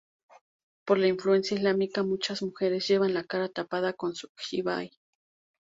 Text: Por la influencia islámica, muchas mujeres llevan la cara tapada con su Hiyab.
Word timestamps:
Por 0.83 0.97
la 0.97 1.05
influencia 1.09 1.55
islámica, 1.55 2.01
muchas 2.01 2.41
mujeres 2.41 2.87
llevan 2.87 3.13
la 3.13 3.23
cara 3.23 3.49
tapada 3.49 3.93
con 3.93 4.15
su 4.15 4.29
Hiyab. 4.49 4.89